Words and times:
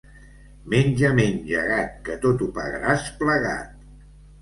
Menja, 0.73 1.11
menja, 1.19 1.63
gat, 1.73 1.93
que 2.09 2.19
tot 2.27 2.45
ho 2.47 2.51
pagaràs 2.59 3.09
plegat. 3.25 3.83